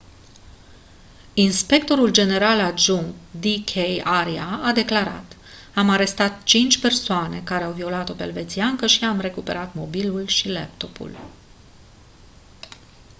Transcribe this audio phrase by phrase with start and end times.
[1.33, 3.43] inspectorul general adjunct d.
[3.65, 4.01] k.
[4.07, 5.35] arya a declarat:
[5.75, 11.17] «am arestat cinci persoane care au violat-o pe elvețiancă și i-am recuperat mobilul și laptopul».